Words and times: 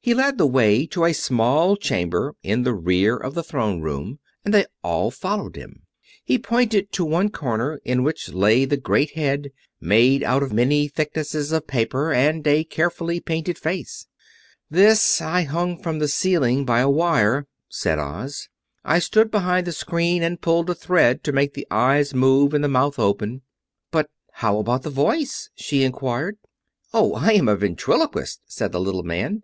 He 0.00 0.14
led 0.14 0.36
the 0.38 0.46
way 0.46 0.86
to 0.88 1.04
a 1.04 1.12
small 1.12 1.76
chamber 1.76 2.34
in 2.42 2.62
the 2.64 2.72
rear 2.74 3.16
of 3.16 3.34
the 3.34 3.42
Throne 3.42 3.80
Room, 3.82 4.18
and 4.44 4.52
they 4.52 4.64
all 4.82 5.10
followed 5.12 5.54
him. 5.54 5.82
He 6.24 6.38
pointed 6.38 6.90
to 6.92 7.04
one 7.04 7.28
corner, 7.28 7.80
in 7.84 8.02
which 8.02 8.30
lay 8.30 8.64
the 8.64 8.78
great 8.78 9.10
Head, 9.12 9.52
made 9.80 10.24
out 10.24 10.42
of 10.42 10.54
many 10.54 10.88
thicknesses 10.88 11.52
of 11.52 11.66
paper, 11.68 12.12
and 12.12 12.38
with 12.38 12.46
a 12.48 12.64
carefully 12.64 13.20
painted 13.20 13.58
face. 13.58 14.06
"This 14.70 15.20
I 15.20 15.42
hung 15.42 15.80
from 15.80 15.98
the 16.00 16.08
ceiling 16.08 16.64
by 16.64 16.80
a 16.80 16.90
wire," 16.90 17.46
said 17.68 17.98
Oz. 17.98 18.48
"I 18.84 18.98
stood 18.98 19.30
behind 19.30 19.66
the 19.66 19.72
screen 19.72 20.22
and 20.24 20.40
pulled 20.40 20.70
a 20.70 20.74
thread, 20.74 21.22
to 21.24 21.32
make 21.32 21.52
the 21.52 21.66
eyes 21.70 22.14
move 22.14 22.54
and 22.54 22.64
the 22.64 22.68
mouth 22.68 22.98
open." 22.98 23.42
"But 23.92 24.08
how 24.32 24.58
about 24.58 24.82
the 24.82 24.90
voice?" 24.90 25.50
she 25.54 25.84
inquired. 25.84 26.38
"Oh, 26.92 27.14
I 27.14 27.32
am 27.34 27.48
a 27.48 27.54
ventriloquist," 27.54 28.40
said 28.46 28.72
the 28.72 28.80
little 28.80 29.04
man. 29.04 29.42